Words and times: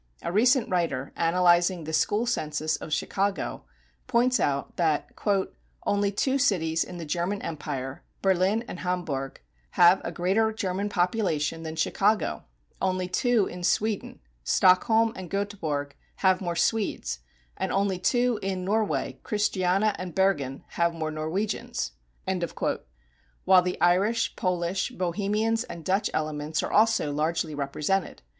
A 0.23 0.31
recent 0.31 0.67
writer, 0.67 1.13
analyzing 1.15 1.83
the 1.83 1.93
school 1.93 2.25
census 2.25 2.75
of 2.75 2.91
Chicago, 2.91 3.65
points 4.07 4.39
out 4.39 4.75
that 4.77 5.11
"only 5.85 6.11
two 6.11 6.39
cities 6.39 6.83
in 6.83 6.97
the 6.97 7.05
German 7.05 7.39
Empire, 7.43 8.03
Berlin 8.23 8.65
and 8.67 8.79
Hamburg, 8.79 9.39
have 9.77 10.01
a 10.03 10.11
greater 10.11 10.51
German 10.51 10.89
population 10.89 11.61
than 11.61 11.75
Chicago; 11.75 12.45
only 12.81 13.07
two 13.07 13.45
in 13.45 13.63
Sweden, 13.63 14.21
Stockholm 14.43 15.13
and 15.15 15.29
Göteborg, 15.29 15.91
have 16.25 16.41
more 16.41 16.55
Swedes; 16.55 17.19
and 17.55 17.71
only 17.71 17.99
two 17.99 18.39
in 18.41 18.65
Norway, 18.65 19.19
Christiana 19.21 19.93
and 19.99 20.15
Bergen, 20.15 20.63
have 20.69 20.95
more 20.95 21.11
Norwegians"; 21.11 21.91
while 23.45 23.61
the 23.61 23.79
Irish, 23.79 24.35
Polish, 24.35 24.89
Bohemians, 24.89 25.63
and 25.65 25.85
Dutch 25.85 26.09
elements 26.11 26.63
are 26.63 26.71
also 26.71 27.13
largely 27.13 27.53
represented. 27.53 28.23